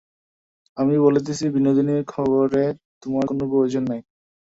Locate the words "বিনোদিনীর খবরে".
1.55-2.63